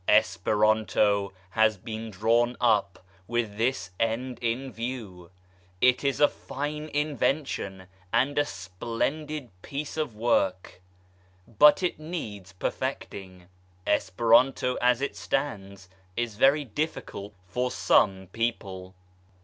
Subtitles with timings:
[0.07, 5.29] Esperanto has been drawn up with this end in view:
[5.79, 10.81] it is a fine indention and a splendid piece of work,
[11.47, 13.45] but it needs perfecting.
[13.85, 15.87] Esperanto as it stands
[16.17, 18.95] is very difficult for some people.